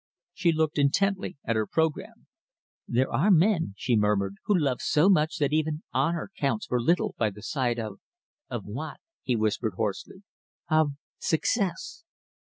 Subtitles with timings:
[0.33, 2.25] She looked intently at her programme.
[2.87, 7.13] "There are men," she murmured, "who love so much that even honour counts for little
[7.19, 7.99] by the side of"
[8.49, 10.23] "Of what?" he whispered hoarsely.
[10.67, 12.03] "Of success."